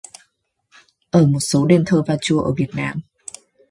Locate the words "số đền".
1.39-1.83